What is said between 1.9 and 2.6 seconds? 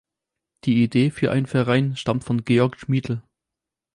stammt von